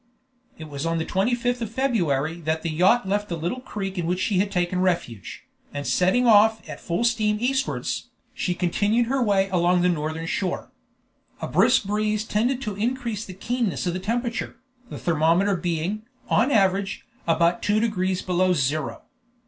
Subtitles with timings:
[0.57, 4.07] It was on the 25th of February that the yacht left the little creek in
[4.07, 5.43] which she had taken refuge,
[5.75, 10.71] and setting off at full steam eastwards, she continued her way along the northern shore.
[11.39, 14.55] A brisk breeze tended to increase the keenness of the temperature,
[14.89, 19.03] the thermometer being, on an average, about two degrees below zero.